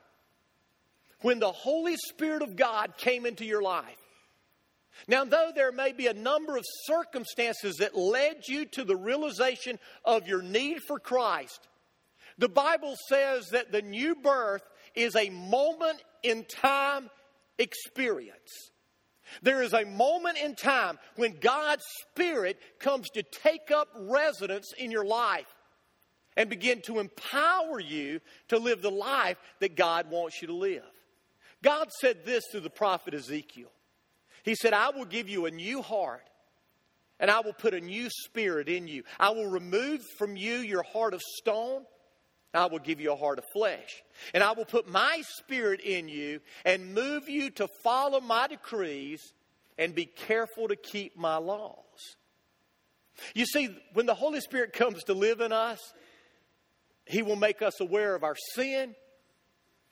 [1.22, 3.96] when the Holy Spirit of God came into your life?
[5.08, 9.78] Now, though there may be a number of circumstances that led you to the realization
[10.04, 11.66] of your need for Christ,
[12.38, 14.62] the Bible says that the new birth
[14.94, 17.10] is a moment in time
[17.58, 18.70] experience.
[19.42, 24.90] There is a moment in time when God's Spirit comes to take up residence in
[24.90, 25.46] your life
[26.36, 30.82] and begin to empower you to live the life that God wants you to live.
[31.62, 33.70] God said this through the prophet Ezekiel.
[34.42, 36.22] He said, I will give you a new heart
[37.20, 39.04] and I will put a new spirit in you.
[39.20, 41.84] I will remove from you your heart of stone.
[42.54, 44.02] I will give you a heart of flesh.
[44.34, 49.32] And I will put my spirit in you and move you to follow my decrees
[49.78, 52.16] and be careful to keep my laws.
[53.34, 55.80] You see, when the Holy Spirit comes to live in us,
[57.06, 58.94] He will make us aware of our sin.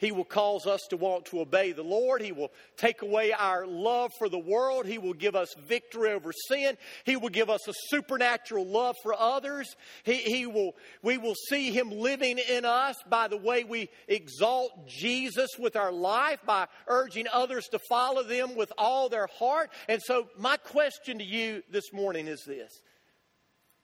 [0.00, 2.22] He will cause us to want to obey the Lord.
[2.22, 4.86] He will take away our love for the world.
[4.86, 6.78] He will give us victory over sin.
[7.04, 9.76] He will give us a supernatural love for others.
[10.04, 14.88] He, he will, we will see Him living in us by the way we exalt
[14.88, 19.70] Jesus with our life, by urging others to follow them with all their heart.
[19.86, 22.72] And so, my question to you this morning is this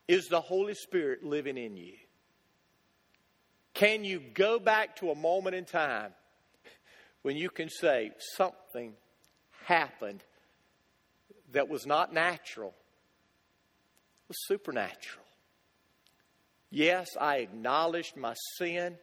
[0.09, 1.93] Is the Holy Spirit living in you?
[3.77, 6.13] Can you go back to a moment in time
[7.21, 8.95] when you can say something
[9.67, 10.25] happened
[11.53, 15.27] that was not natural, it was supernatural?
[16.71, 18.97] Yes, I acknowledged my sin.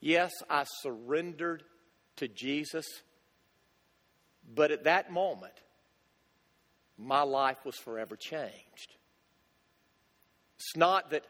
[0.00, 1.62] Yes, I surrendered
[2.16, 2.86] to Jesus.
[4.54, 5.52] But at that moment,
[6.96, 8.96] my life was forever changed.
[10.56, 11.26] It's not that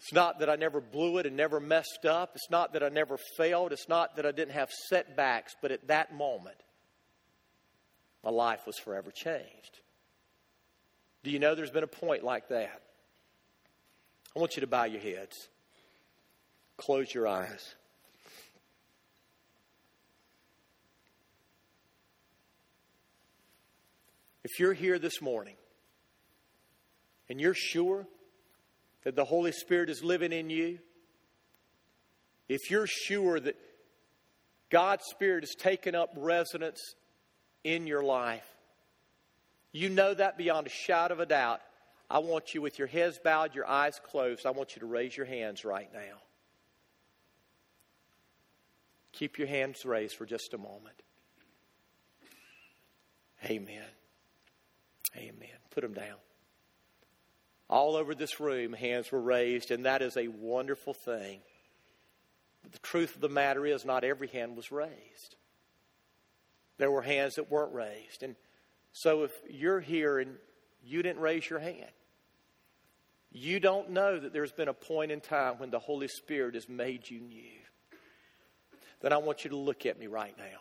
[0.00, 2.32] it's not that I never blew it and never messed up.
[2.34, 3.72] It's not that I never failed.
[3.72, 5.54] It's not that I didn't have setbacks.
[5.60, 6.56] But at that moment,
[8.24, 9.80] my life was forever changed.
[11.22, 12.80] Do you know there's been a point like that?
[14.34, 15.36] I want you to bow your heads,
[16.78, 17.74] close your eyes.
[24.44, 25.56] If you're here this morning
[27.28, 28.06] and you're sure
[29.04, 30.78] that the Holy Spirit is living in you,
[32.48, 33.56] if you're sure that
[34.70, 36.94] God's Spirit has taken up residence
[37.64, 38.46] in your life,
[39.72, 41.60] you know that beyond a shadow of a doubt.
[42.10, 45.16] I want you, with your heads bowed, your eyes closed, I want you to raise
[45.16, 46.18] your hands right now.
[49.12, 51.02] Keep your hands raised for just a moment.
[53.44, 53.84] Amen.
[55.16, 55.58] Amen.
[55.70, 56.16] Put them down.
[57.70, 61.38] All over this room, hands were raised, and that is a wonderful thing.
[62.64, 65.36] But the truth of the matter is, not every hand was raised.
[66.78, 68.24] There were hands that weren't raised.
[68.24, 68.34] And
[68.92, 70.34] so if you're here and
[70.82, 71.92] you didn't raise your hand,
[73.30, 76.68] you don't know that there's been a point in time when the Holy Spirit has
[76.68, 77.60] made you new.
[79.00, 80.58] Then I want you to look at me right now.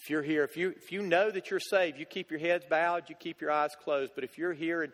[0.00, 2.64] If you're here, if you, if you know that you're saved, you keep your heads
[2.68, 4.12] bowed, you keep your eyes closed.
[4.14, 4.92] But if you're here and,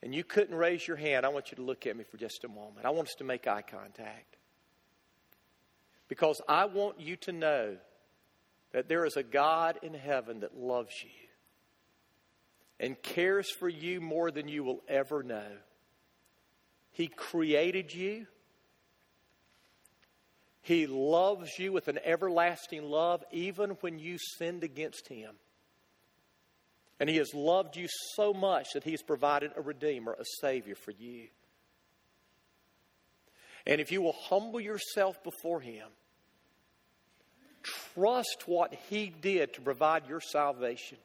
[0.00, 2.44] and you couldn't raise your hand, I want you to look at me for just
[2.44, 2.86] a moment.
[2.86, 4.36] I want us to make eye contact.
[6.06, 7.76] Because I want you to know
[8.72, 11.10] that there is a God in heaven that loves you
[12.78, 15.50] and cares for you more than you will ever know.
[16.92, 18.26] He created you.
[20.68, 25.34] He loves you with an everlasting love, even when you sinned against Him.
[27.00, 30.74] And He has loved you so much that He has provided a Redeemer, a Savior
[30.74, 31.28] for you.
[33.66, 35.88] And if you will humble yourself before Him,
[37.62, 40.98] trust what He did to provide your salvation,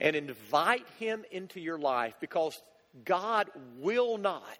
[0.00, 2.60] and invite Him into your life because
[3.04, 4.58] God will not,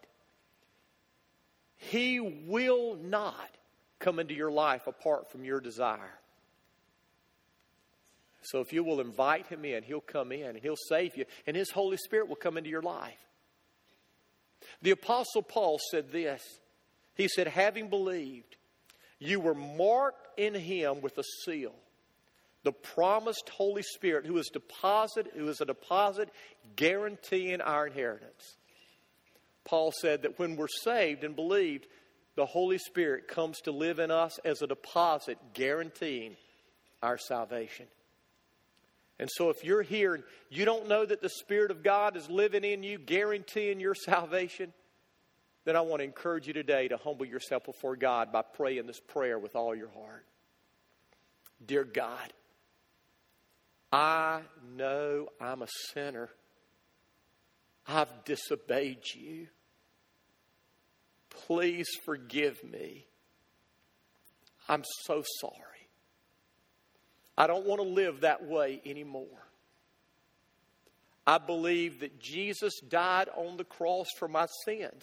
[1.77, 3.51] He will not
[3.99, 6.18] come into your life apart from your desire.
[8.43, 11.57] So if you will invite Him in, He'll come in and He'll save you, and
[11.57, 13.14] His Holy Spirit will come into your life.
[14.83, 16.43] The Apostle Paul said this
[17.14, 18.57] He said, Having believed,
[19.18, 21.75] you were marked in Him with a seal
[22.64, 26.31] the promised Holy Spirit who is deposit, who is a deposit
[26.77, 28.57] guaranteeing our inheritance.
[29.64, 31.86] Paul said that when we're saved and believed,
[32.36, 36.36] the Holy Spirit comes to live in us as a deposit guaranteeing
[37.02, 37.86] our salvation.
[39.18, 42.28] And so, if you're here and you don't know that the Spirit of God is
[42.28, 44.72] living in you, guaranteeing your salvation,
[45.64, 49.00] then I want to encourage you today to humble yourself before God by praying this
[49.00, 50.26] prayer with all your heart.
[51.64, 52.32] Dear God,
[53.92, 54.40] I
[54.76, 56.28] know I'm a sinner.
[57.87, 59.49] I've disobeyed you.
[61.30, 63.07] Please forgive me.
[64.68, 65.55] I'm so sorry.
[67.37, 69.26] I don't want to live that way anymore.
[71.26, 75.03] I believe that Jesus died on the cross for my sins.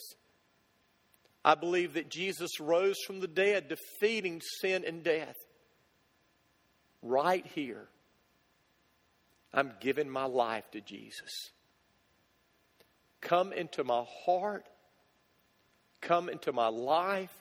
[1.43, 5.35] I believe that Jesus rose from the dead, defeating sin and death.
[7.01, 7.87] Right here
[9.53, 11.51] I'm giving my life to Jesus.
[13.21, 14.65] Come into my heart.
[16.01, 17.31] Come into my life.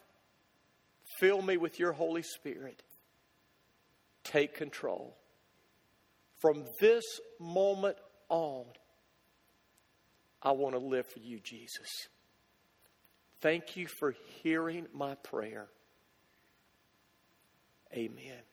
[1.18, 2.82] Fill me with your Holy Spirit.
[4.22, 5.16] Take control.
[6.40, 7.04] From this
[7.38, 7.96] moment
[8.28, 8.64] on,
[10.42, 11.88] I want to live for you, Jesus.
[13.40, 15.68] Thank you for hearing my prayer.
[17.94, 18.49] Amen.